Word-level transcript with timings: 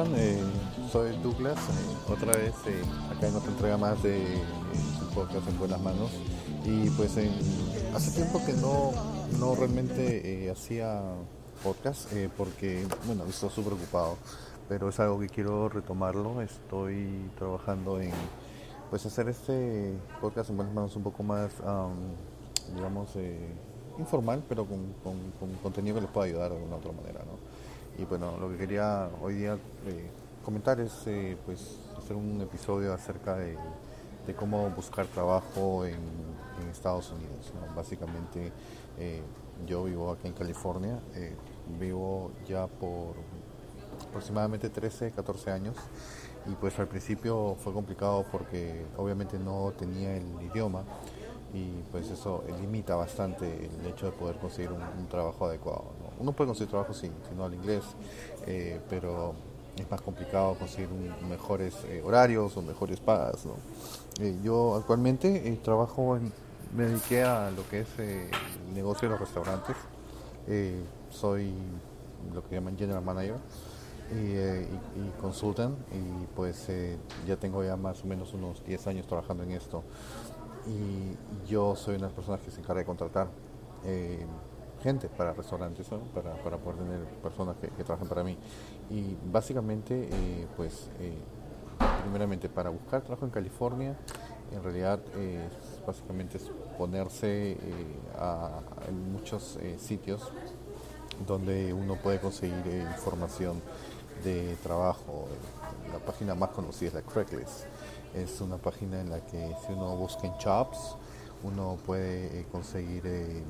Eh, 0.00 0.42
soy 0.90 1.14
Douglas, 1.22 1.58
eh, 1.58 2.12
otra 2.12 2.32
vez 2.32 2.54
eh, 2.66 2.82
acá 3.14 3.28
en 3.28 3.36
otra 3.36 3.50
entrega 3.50 3.76
más 3.76 4.02
de 4.02 4.40
podcast 5.14 5.46
en 5.46 5.58
buenas 5.58 5.78
manos. 5.78 6.10
Y 6.64 6.88
pues 6.90 7.18
hace 7.94 8.10
tiempo 8.12 8.40
que 8.46 8.54
no, 8.54 8.92
no 9.38 9.54
realmente 9.54 10.50
hacía 10.50 11.02
podcast 11.62 12.10
porque, 12.38 12.86
bueno, 13.04 13.24
estoy 13.28 13.50
súper 13.50 13.74
ocupado, 13.74 14.16
pero 14.70 14.88
es 14.88 14.98
algo 15.00 15.20
que 15.20 15.28
quiero 15.28 15.68
retomarlo. 15.68 16.40
Estoy 16.40 17.30
trabajando 17.36 18.00
en 18.00 18.12
pues 18.88 19.04
hacer 19.04 19.28
este 19.28 19.92
podcast 20.22 20.48
en 20.48 20.56
buenas 20.56 20.74
manos 20.74 20.96
un 20.96 21.02
poco 21.02 21.22
más, 21.22 21.50
digamos, 22.74 23.10
informal, 23.98 24.42
pero 24.48 24.64
con, 24.64 24.94
con, 25.04 25.52
contenido 25.62 25.96
que 25.96 26.00
les 26.00 26.10
pueda 26.10 26.26
ayudar 26.26 26.52
de 26.52 26.56
alguna 26.56 26.76
otra 26.76 26.92
manera, 26.92 27.20
¿no? 27.20 27.59
Y 27.98 28.04
bueno, 28.04 28.36
lo 28.38 28.50
que 28.50 28.56
quería 28.56 29.08
hoy 29.22 29.34
día 29.34 29.54
eh, 29.86 30.10
comentar 30.44 30.80
es 30.80 31.06
eh, 31.06 31.36
pues 31.44 31.78
hacer 31.98 32.16
un 32.16 32.40
episodio 32.40 32.92
acerca 32.92 33.36
de, 33.36 33.56
cómo 34.38 34.70
buscar 34.70 35.06
trabajo 35.06 35.84
en, 35.84 36.30
Estados 36.70 37.10
Unidos. 37.10 37.52
Básicamente 37.74 38.52
eh, 38.98 39.22
yo 39.66 39.84
vivo 39.84 40.12
aquí 40.12 40.28
en 40.28 40.34
California, 40.34 41.00
vivo 41.80 42.30
ya 42.46 42.66
por 42.68 43.14
aproximadamente 44.08 44.68
13, 44.68 45.10
14 45.10 45.50
años 45.50 45.76
y 46.46 46.54
pues 46.54 46.78
al 46.78 46.86
principio 46.86 47.56
fue 47.58 47.72
complicado 47.72 48.24
porque 48.30 48.84
obviamente 48.96 49.38
no 49.38 49.72
tenía 49.76 50.16
el 50.16 50.26
idioma 50.42 50.84
y 51.52 51.82
pues 51.90 52.08
eso 52.10 52.44
limita 52.60 52.94
bastante 52.94 53.66
el 53.66 53.86
hecho 53.86 54.06
de 54.06 54.12
poder 54.12 54.36
conseguir 54.36 54.70
un, 54.72 55.08
trabajo 55.08 55.46
adecuado. 55.46 55.92
Uno 56.20 56.32
puede 56.32 56.48
conseguir 56.48 56.68
trabajo 56.70 56.92
sin 56.92 57.12
si 57.28 57.34
no 57.34 57.44
al 57.44 57.54
inglés, 57.54 57.82
eh, 58.46 58.78
pero 58.90 59.32
es 59.76 59.90
más 59.90 60.02
complicado 60.02 60.54
conseguir 60.54 60.90
mejores 61.28 61.74
eh, 61.86 62.02
horarios 62.04 62.54
o 62.58 62.62
mejores 62.62 63.00
pagas. 63.00 63.46
Eh, 64.20 64.36
yo 64.44 64.76
actualmente 64.76 65.58
trabajo 65.64 66.18
en, 66.18 66.30
me 66.76 66.84
dediqué 66.84 67.22
a 67.22 67.50
lo 67.50 67.66
que 67.68 67.80
es 67.80 67.98
el 67.98 68.74
negocio 68.74 69.08
de 69.08 69.12
los 69.12 69.20
restaurantes. 69.20 69.76
soy 71.10 71.52
lo 72.34 72.46
que 72.46 72.56
llaman 72.56 72.76
general 72.76 73.02
manager 73.02 73.36
y, 74.12 74.34
y 74.34 75.12
consultant 75.20 75.74
y 75.92 76.26
pues 76.36 76.68
ya 77.26 77.36
tengo 77.36 77.64
ya 77.64 77.76
más 77.76 78.02
o 78.04 78.06
menos 78.06 78.34
unos 78.34 78.62
10 78.64 78.86
años 78.88 79.06
trabajando 79.06 79.42
en 79.44 79.52
esto 79.52 79.82
y 80.66 81.48
yo 81.48 81.74
soy 81.76 81.94
una 81.94 82.06
de 82.06 82.08
las 82.08 82.14
personas 82.14 82.40
que 82.40 82.50
se 82.50 82.60
encarga 82.60 82.80
de 82.80 82.86
contratar 82.86 83.28
gente 84.82 85.08
para 85.08 85.32
restaurantes, 85.32 85.86
para, 86.14 86.34
para, 86.42 86.56
poder 86.56 86.78
tener 86.80 87.04
personas 87.22 87.56
que, 87.56 87.68
trabajen 87.84 88.08
para 88.08 88.24
mí. 88.24 88.36
Y 88.90 89.16
básicamente, 89.30 90.08
eh, 90.10 90.46
pues, 90.56 90.90
eh, 91.00 91.18
primeramente 92.02 92.48
para 92.48 92.70
buscar 92.70 93.02
trabajo 93.02 93.24
en 93.24 93.30
California, 93.30 93.96
en 94.52 94.62
realidad 94.62 94.98
básicamente 95.86 96.38
es 96.38 96.50
ponerse 96.76 97.52
en 98.88 99.12
muchos 99.12 99.58
sitios 99.78 100.32
donde 101.26 101.72
uno 101.72 101.94
puede 101.94 102.18
conseguir 102.18 102.66
información 102.96 103.62
de 104.24 104.56
trabajo. 104.62 105.26
La 105.92 106.00
página 106.00 106.34
más 106.34 106.50
conocida 106.50 106.88
es 106.88 106.94
la 106.94 107.02
Craigslist 107.02 107.66
es 108.14 108.40
una 108.40 108.56
página 108.56 109.00
en 109.00 109.10
la 109.10 109.20
que 109.20 109.54
si 109.66 109.72
uno 109.72 109.96
busca 109.96 110.26
en 110.26 110.32
Jobs, 110.34 110.96
uno 111.42 111.78
puede 111.86 112.40
eh, 112.40 112.46
conseguir 112.50 113.02
eh, 113.06 113.42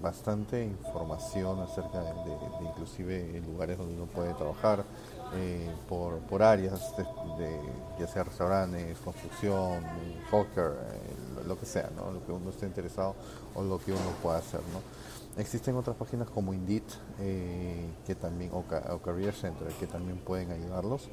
bastante 0.00 0.64
información 0.64 1.60
acerca 1.60 2.00
de, 2.00 2.36
inclusive 2.62 3.42
lugares 3.46 3.78
donde 3.78 3.94
uno 3.94 4.06
puede 4.06 4.34
trabajar 4.34 4.84
eh, 5.34 5.68
por, 5.88 6.42
áreas, 6.42 6.96
de, 6.96 7.60
ya 7.98 8.06
sea 8.06 8.24
restaurantes, 8.24 8.98
construcción, 8.98 9.82
poker, 10.30 10.72
lo 11.46 11.58
que 11.58 11.66
sea, 11.66 11.90
¿no? 11.96 12.12
lo 12.12 12.24
que 12.24 12.32
uno 12.32 12.50
esté 12.50 12.66
interesado 12.66 13.14
o 13.54 13.62
lo 13.62 13.78
que 13.78 13.92
uno 13.92 14.10
pueda 14.22 14.38
hacer. 14.38 14.60
¿no? 14.72 15.40
Existen 15.40 15.76
otras 15.76 15.96
páginas 15.96 16.28
como 16.30 16.54
Indeed 16.54 16.82
que 17.18 18.14
también, 18.14 18.50
o 18.52 18.64
Career 19.02 19.34
Center 19.34 19.68
que 19.78 19.86
también 19.86 20.18
pueden 20.18 20.52
ayudarlos. 20.52 21.08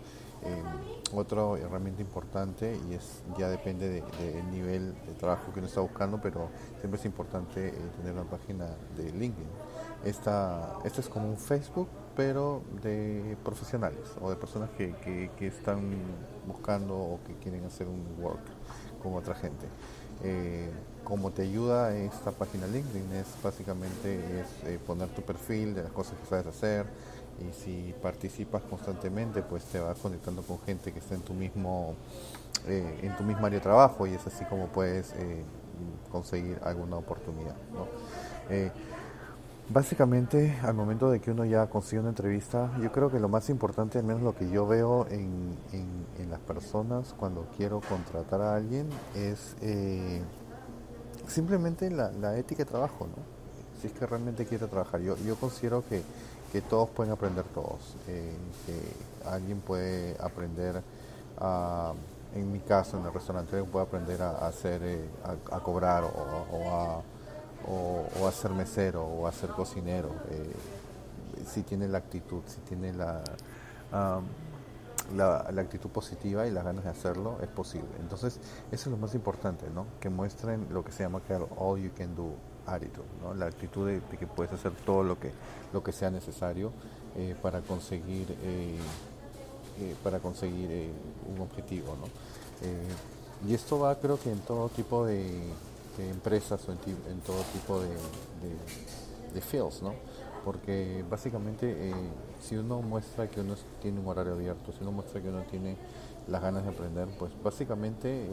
Eh, 0.45 0.63
otra 1.13 1.41
herramienta 1.59 2.01
importante 2.01 2.75
y 2.89 2.95
es 2.95 3.21
ya 3.37 3.47
depende 3.47 3.87
del 4.19 4.51
nivel 4.51 4.95
de 5.05 5.13
trabajo 5.13 5.53
que 5.53 5.59
uno 5.59 5.67
está 5.67 5.81
buscando, 5.81 6.19
pero 6.19 6.49
siempre 6.79 6.99
es 6.99 7.05
importante 7.05 7.67
eh, 7.67 7.73
tener 7.97 8.13
una 8.13 8.23
página 8.23 8.65
de 8.97 9.11
LinkedIn. 9.11 9.47
Esta, 10.03 10.79
esta 10.83 11.01
es 11.01 11.07
como 11.07 11.29
un 11.29 11.37
Facebook, 11.37 11.87
pero 12.15 12.61
de 12.81 13.37
profesionales 13.43 14.01
o 14.21 14.29
de 14.29 14.35
personas 14.35 14.69
que, 14.71 14.93
que, 15.37 15.47
están 15.47 15.81
buscando 16.47 16.95
o 16.95 17.19
que 17.25 17.35
quieren 17.35 17.63
hacer 17.65 17.87
un 17.87 18.03
work 18.19 18.41
con 19.01 19.13
otra 19.13 19.35
gente. 19.35 19.67
Eh, 20.23 20.69
como 21.03 21.31
te 21.31 21.41
ayuda 21.41 21.95
esta 21.95 22.31
página 22.31 22.65
LinkedIn 22.67 23.11
es 23.13 23.27
básicamente 23.43 24.39
es 24.39 24.67
eh, 24.67 24.79
poner 24.85 25.09
tu 25.09 25.21
perfil 25.21 25.75
de 25.75 25.83
las 25.83 25.91
cosas 25.91 26.17
que 26.19 26.25
sabes 26.25 26.47
hacer, 26.47 26.85
y 27.39 27.53
si 27.53 27.93
participas 28.01 28.61
constantemente 28.63 29.41
pues 29.41 29.63
te 29.65 29.79
vas 29.79 29.97
conectando 29.97 30.41
con 30.43 30.59
gente 30.59 30.91
que 30.91 30.99
está 30.99 31.15
en 31.15 31.21
tu 31.21 31.33
mismo 31.33 31.95
eh, 32.67 32.99
en 33.03 33.15
tu 33.17 33.23
misma 33.23 33.47
área 33.47 33.59
de 33.59 33.63
trabajo 33.63 34.07
y 34.07 34.13
es 34.13 34.25
así 34.25 34.45
como 34.45 34.67
puedes 34.67 35.11
eh, 35.13 35.43
conseguir 36.11 36.59
alguna 36.63 36.97
oportunidad 36.97 37.55
eh, 38.49 38.71
básicamente 39.69 40.57
al 40.61 40.73
momento 40.73 41.09
de 41.09 41.19
que 41.19 41.31
uno 41.31 41.45
ya 41.45 41.67
consigue 41.67 41.99
una 41.99 42.09
entrevista 42.09 42.71
yo 42.81 42.91
creo 42.91 43.11
que 43.11 43.19
lo 43.19 43.27
más 43.27 43.49
importante 43.49 43.97
al 43.97 44.05
menos 44.05 44.21
lo 44.21 44.35
que 44.35 44.49
yo 44.49 44.67
veo 44.67 45.07
en, 45.09 45.57
en, 45.73 46.29
las 46.29 46.39
personas 46.39 47.13
cuando 47.15 47.45
quiero 47.57 47.79
contratar 47.81 48.41
a 48.41 48.55
alguien 48.55 48.89
es 49.13 49.55
simplemente 51.27 51.91
la, 51.91 52.37
ética 52.37 52.63
de 52.63 52.69
trabajo 52.71 53.05
¿no? 53.05 53.21
si 53.79 53.87
es 53.87 53.93
que 53.93 54.05
realmente 54.07 54.45
quiere 54.45 54.67
trabajar 54.67 55.01
yo, 55.01 55.15
yo 55.17 55.35
considero 55.35 55.83
que 55.87 56.01
que 56.53 56.61
todos 56.61 56.87
pueden 56.89 57.11
aprender 57.11 57.45
todos, 57.45 57.95
eh, 58.07 58.31
que 58.67 59.27
alguien 59.27 59.59
puede 59.59 60.15
aprender 60.21 60.83
a, 61.39 61.93
en 62.35 62.51
mi 62.51 62.59
caso 62.59 62.99
en 62.99 63.07
el 63.07 63.11
restaurante 63.11 63.63
puede 63.63 63.85
aprender 63.87 64.21
a, 64.21 64.45
hacer, 64.45 64.81
eh, 64.83 65.09
a, 65.51 65.59
cobrar 65.61 66.03
o, 66.03 66.11
a, 66.69 67.01
o, 67.67 68.27
a 68.27 68.31
ser 68.31 68.51
mesero 68.51 69.03
o 69.03 69.25
a 69.25 69.31
ser 69.31 69.49
cocinero, 69.49 70.09
eh, 70.29 70.53
si 71.47 71.63
tiene 71.63 71.87
la 71.87 71.97
actitud, 71.97 72.43
si 72.45 72.61
tiene 72.61 72.93
la, 72.93 73.23
la, 75.15 75.47
la, 75.51 75.61
actitud 75.61 75.89
positiva 75.89 76.45
y 76.45 76.51
las 76.51 76.63
ganas 76.63 76.83
de 76.83 76.91
hacerlo, 76.91 77.37
es 77.41 77.49
posible. 77.49 77.89
Entonces, 77.99 78.39
eso 78.71 78.89
es 78.89 78.91
lo 78.91 78.97
más 78.97 79.15
importante, 79.15 79.65
¿no? 79.73 79.87
Que 79.99 80.09
muestren 80.09 80.67
lo 80.69 80.83
que 80.83 80.91
se 80.91 81.01
llama 81.01 81.19
que 81.27 81.33
all 81.57 81.81
you 81.81 81.89
can 81.97 82.15
do 82.15 82.35
attitude. 82.65 83.05
La 83.37 83.45
actitud 83.45 83.87
de, 83.87 84.01
que 84.17 84.27
puedes 84.27 84.53
hacer 84.53 84.71
todo 84.85 85.03
lo 85.03 85.19
que, 85.19 85.31
lo 85.71 85.83
que 85.83 85.91
sea 85.91 86.09
necesario 86.09 86.71
eh, 87.15 87.35
para 87.41 87.61
conseguir, 87.61 88.27
eh, 88.43 88.75
eh, 89.79 89.95
para 90.03 90.19
conseguir 90.19 90.89
un 91.33 91.41
objetivo, 91.41 91.95
¿no? 91.99 92.07
y 93.45 93.53
esto 93.53 93.77
va, 93.77 93.99
creo 93.99 94.17
que 94.17 94.31
en 94.31 94.39
todo 94.39 94.69
tipo 94.69 95.05
de, 95.05 95.27
empresas 95.97 96.65
o 96.69 96.71
en, 96.71 96.77
todo 97.25 97.41
tipo 97.51 97.81
de, 97.81 97.89
de, 99.33 99.41
fields, 99.41 99.81
¿no? 99.81 99.93
Porque 100.45 101.03
básicamente 101.09 101.91
si 102.41 102.55
uno 102.55 102.81
muestra 102.81 103.29
que 103.29 103.41
uno 103.41 103.55
tiene 103.81 103.99
un 103.99 104.07
horario 104.07 104.33
abierto, 104.33 104.71
si 104.71 104.77
uno 104.81 104.93
muestra 104.93 105.21
que 105.21 105.27
uno 105.27 105.41
tiene 105.41 105.75
las 106.29 106.41
ganas 106.41 106.63
de 106.63 106.69
aprender, 106.69 107.09
pues 107.19 107.33
básicamente 107.43 108.27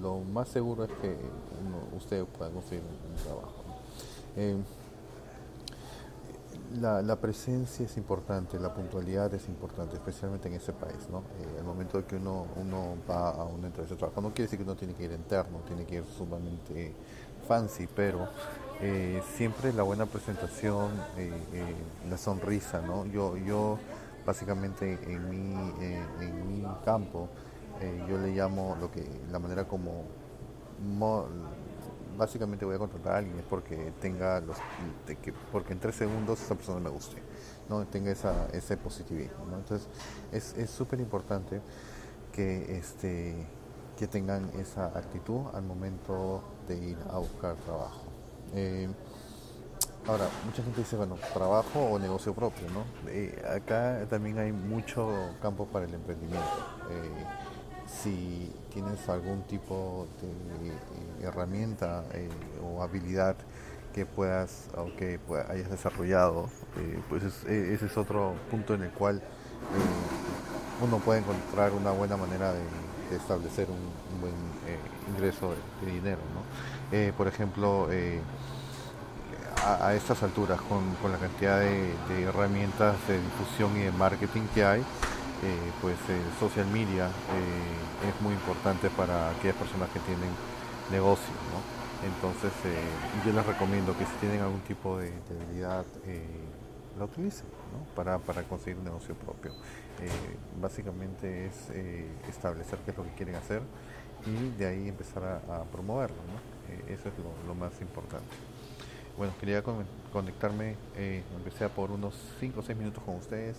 lo 0.00 0.20
más 0.20 0.48
seguro 0.48 0.84
es 0.84 0.90
que 1.00 1.16
usted 1.96 2.24
pueda 2.24 2.50
conseguir 2.50 2.84
un, 2.84 3.22
trabajo. 3.22 3.52
Eh, 4.36 4.56
la, 6.80 7.16
presencia 7.16 7.86
es 7.86 7.96
importante, 7.96 8.58
la 8.58 8.74
puntualidad 8.74 9.32
es 9.34 9.48
importante, 9.48 9.96
especialmente 9.96 10.48
en 10.48 10.54
ese 10.54 10.72
país. 10.72 11.08
¿no? 11.10 11.18
Eh, 11.18 11.58
el 11.58 11.64
momento 11.64 12.04
que 12.06 12.16
uno, 12.16 12.46
uno 12.56 12.96
va 13.08 13.30
a 13.30 13.44
una 13.44 13.68
entrevista 13.68 13.94
de 13.94 13.98
trabajo, 13.98 14.20
no 14.20 14.28
quiere 14.28 14.44
decir 14.44 14.58
que 14.58 14.64
uno 14.64 14.76
tiene 14.76 14.94
que 14.94 15.04
ir 15.04 15.12
interno, 15.12 15.58
tiene 15.66 15.84
que 15.84 15.96
ir 15.96 16.04
sumamente 16.04 16.92
fancy, 17.48 17.86
pero 17.94 18.28
eh, 18.80 19.22
siempre 19.36 19.72
la 19.72 19.82
buena 19.82 20.06
presentación, 20.06 20.90
la 22.10 22.18
sonrisa. 22.18 22.80
¿no? 22.82 23.06
Yo, 23.06 23.36
yo 23.36 23.78
básicamente 24.26 24.98
en 25.06 25.30
mi, 25.30 25.54
en 26.20 26.48
mi 26.48 26.66
campo, 26.84 27.28
eh, 27.80 28.04
yo 28.08 28.18
le 28.18 28.28
llamo 28.28 28.76
lo 28.80 28.90
que 28.90 29.04
la 29.30 29.38
manera 29.38 29.66
como 29.66 30.04
básicamente 32.16 32.64
voy 32.64 32.76
a 32.76 32.78
contratar 32.78 33.14
a 33.14 33.18
alguien 33.18 33.38
es 33.38 33.44
porque 33.44 33.92
tenga 34.00 34.40
los 34.40 34.56
que, 35.22 35.32
porque 35.52 35.72
en 35.72 35.80
tres 35.80 35.96
segundos 35.96 36.40
esa 36.40 36.54
persona 36.54 36.80
me 36.80 36.90
guste 36.90 37.16
no 37.68 37.86
tenga 37.86 38.10
esa, 38.10 38.48
ese 38.52 38.76
positivismo 38.76 39.44
entonces 39.44 39.88
es 40.32 40.70
súper 40.70 41.00
importante 41.00 41.60
que 42.32 42.78
este 42.78 43.46
que 43.98 44.06
tengan 44.06 44.50
esa 44.58 44.86
actitud 44.86 45.46
al 45.54 45.62
momento 45.62 46.42
de 46.68 46.76
ir 46.76 46.98
a 47.10 47.18
buscar 47.18 47.56
trabajo 47.56 48.02
eh, 48.54 48.88
Ahora, 50.08 50.28
mucha 50.44 50.62
gente 50.62 50.82
dice, 50.82 50.94
bueno, 50.94 51.16
trabajo 51.34 51.80
o 51.80 51.98
negocio 51.98 52.32
propio, 52.32 52.68
¿no? 52.70 52.84
Eh, 53.10 53.42
acá 53.44 54.06
también 54.08 54.38
hay 54.38 54.52
mucho 54.52 55.10
campo 55.42 55.66
para 55.66 55.84
el 55.84 55.94
emprendimiento. 55.94 56.46
Si 57.86 58.52
tienes 58.72 59.08
algún 59.08 59.42
tipo 59.42 60.06
de 60.20 60.68
eh, 60.68 60.72
herramienta 61.22 62.04
o 62.62 62.82
habilidad 62.82 63.36
que 63.94 64.04
puedas 64.04 64.68
o 64.76 64.94
que 64.96 65.18
hayas 65.48 65.70
desarrollado, 65.70 66.48
pues 67.08 67.22
ese 67.24 67.86
es 67.86 67.96
otro 67.96 68.34
punto 68.50 68.74
en 68.74 68.82
el 68.82 68.90
cual 68.90 69.22
uno 70.82 70.98
puede 70.98 71.20
encontrar 71.20 71.72
una 71.72 71.92
buena 71.92 72.16
manera 72.16 72.52
de, 72.52 72.60
establecer 73.16 73.68
un, 73.70 74.20
buen 74.20 74.34
ingreso 75.08 75.54
de, 75.80 75.92
dinero, 75.92 76.20
¿no? 76.34 77.12
por 77.16 77.26
ejemplo, 77.28 77.88
a, 79.64 79.94
estas 79.94 80.22
alturas, 80.22 80.60
con, 80.60 80.84
la 81.10 81.18
cantidad 81.18 81.60
de, 81.60 82.22
herramientas 82.22 82.96
de 83.08 83.20
difusión 83.20 83.76
y 83.76 83.84
de 83.84 83.92
marketing 83.92 84.42
que 84.54 84.64
hay, 84.64 84.84
eh, 85.42 85.72
pues 85.82 85.96
eh, 86.08 86.20
social 86.40 86.66
media 86.66 87.06
eh, 87.06 88.08
es 88.08 88.20
muy 88.22 88.32
importante 88.32 88.88
para 88.90 89.30
aquellas 89.30 89.56
personas 89.56 89.90
que 89.90 90.00
tienen 90.00 90.30
negocios. 90.90 91.36
Entonces 92.04 92.52
yo 93.24 93.32
les 93.32 93.46
recomiendo 93.46 93.96
que 93.96 94.04
si 94.04 94.12
tienen 94.20 94.40
algún 94.40 94.60
tipo 94.60 94.98
de, 94.98 95.12
habilidad, 95.30 95.84
la 96.98 97.04
utilicen 97.04 97.46
para, 97.94 98.18
conseguir 98.48 98.78
un 98.78 98.84
negocio 98.84 99.14
propio. 99.14 99.52
básicamente 100.60 101.46
es 101.46 101.70
establecer 102.28 102.78
qué 102.84 102.90
es 102.90 102.96
lo 102.98 103.04
que 103.04 103.12
quieren 103.12 103.36
hacer 103.36 103.62
y 104.26 104.58
de 104.58 104.66
ahí 104.66 104.88
empezar 104.88 105.42
a, 105.48 105.64
promoverlo. 105.64 106.16
eso 106.86 107.08
es 107.08 107.14
lo 107.48 107.54
más 107.54 107.80
importante. 107.80 108.36
Bueno, 109.16 109.32
quería 109.40 109.62
conectarme, 110.12 110.76
eh, 110.94 111.22
aunque 111.34 111.50
sea 111.50 111.70
por 111.70 111.90
unos 111.90 112.14
5 112.38 112.60
o 112.60 112.62
6 112.62 112.76
minutos 112.76 113.02
con 113.02 113.16
ustedes, 113.16 113.56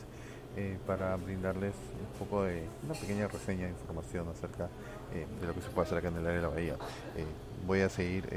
eh, 0.57 0.77
para 0.87 1.15
brindarles 1.17 1.73
un 1.73 2.19
poco 2.19 2.43
de 2.43 2.63
una 2.83 2.95
pequeña 2.95 3.27
reseña 3.27 3.65
de 3.65 3.71
información 3.71 4.27
acerca 4.27 4.69
eh, 5.13 5.27
de 5.39 5.47
lo 5.47 5.53
que 5.53 5.61
se 5.61 5.69
puede 5.69 5.85
hacer 5.85 5.99
acá 5.99 6.07
en 6.07 6.17
el 6.17 6.25
área 6.25 6.37
de 6.37 6.41
la 6.41 6.47
bahía. 6.47 6.73
Eh, 7.15 7.25
voy 7.67 7.81
a 7.81 7.89
seguir 7.89 8.27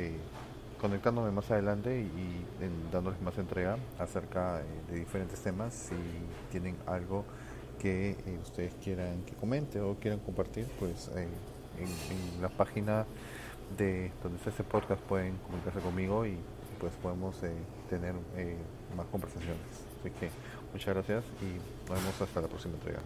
conectándome 0.78 1.30
más 1.30 1.50
adelante 1.50 1.98
y, 1.98 2.46
dándoles 2.92 3.22
más 3.22 3.38
entrega 3.38 3.78
acerca 3.98 4.60
de 4.90 4.98
diferentes 4.98 5.40
temas. 5.40 5.72
Si 5.72 5.94
tienen 6.50 6.76
algo 6.86 7.24
que 7.78 8.16
ustedes 8.42 8.74
quieran 8.84 9.22
que 9.22 9.34
comente 9.34 9.80
o 9.80 9.94
quieran 9.94 10.20
compartir, 10.20 10.66
pues 10.78 11.08
en, 11.14 11.30
en 11.78 12.42
la 12.42 12.50
página 12.50 13.06
de 13.78 14.12
donde 14.22 14.38
está 14.38 14.50
este 14.50 14.64
podcast 14.64 15.00
pueden 15.02 15.38
comunicarse 15.38 15.80
conmigo 15.80 16.26
y 16.26 16.36
pues 16.80 16.92
podemos 17.02 17.40
eh, 17.42 17.52
tener 17.88 18.14
eh, 18.36 18.56
más 18.96 19.06
conversaciones. 19.06 19.58
Así 20.00 20.10
que 20.18 20.30
muchas 20.72 20.94
gracias 20.94 21.24
y 21.42 21.90
nos 21.90 21.98
vemos 22.00 22.20
hasta 22.20 22.40
la 22.40 22.48
próxima 22.48 22.74
entrega. 22.74 23.00